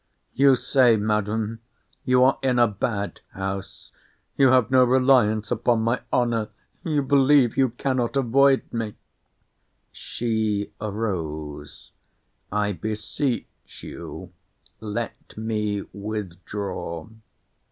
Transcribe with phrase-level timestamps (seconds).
[0.33, 1.59] You say, Madam,
[2.05, 3.91] you are in a bad house.
[4.35, 8.95] You have no reliance upon my honour—you believe you cannot avoid me——
[9.91, 11.91] She arose.
[12.51, 14.33] I beseech you,
[14.79, 17.07] let me withdraw.